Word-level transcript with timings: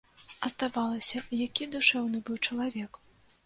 А 0.47 0.49
здавалася, 0.53 1.21
які 1.43 1.69
душэўны 1.77 2.25
быў 2.31 2.43
чалавек! 2.47 3.03